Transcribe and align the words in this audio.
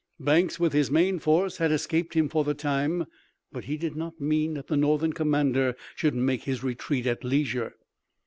Banks 0.19 0.59
with 0.59 0.73
his 0.73 0.89
main 0.89 1.19
force 1.19 1.57
had 1.57 1.71
escaped 1.71 2.15
him 2.15 2.27
for 2.27 2.43
the 2.43 2.55
time, 2.55 3.05
but 3.51 3.65
he 3.65 3.77
did 3.77 3.95
not 3.95 4.19
mean 4.19 4.55
that 4.55 4.65
the 4.65 4.75
Northern 4.75 5.13
commander 5.13 5.75
should 5.95 6.15
make 6.15 6.45
his 6.45 6.63
retreat 6.63 7.05
at 7.05 7.23
leisure. 7.23 7.75